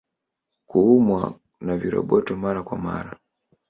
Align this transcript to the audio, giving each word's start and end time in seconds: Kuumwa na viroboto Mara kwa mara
Kuumwa 0.67 1.33
na 1.61 1.77
viroboto 1.77 2.35
Mara 2.35 2.63
kwa 2.63 2.77
mara 2.77 3.17